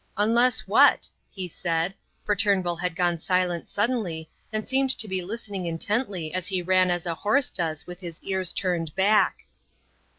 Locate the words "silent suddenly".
3.19-4.31